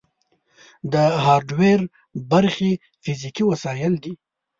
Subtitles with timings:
[0.93, 1.79] د هارډویر
[2.31, 2.71] برخې
[3.03, 4.13] فزیکي وسایل دي.